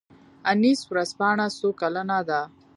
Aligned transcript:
انیس 0.51 0.79
ورځپاڼه 0.91 1.45
څو 1.57 1.67
کلنه 1.79 2.19
ده؟ 2.29 2.41